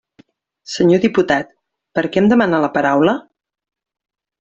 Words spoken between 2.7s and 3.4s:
paraula?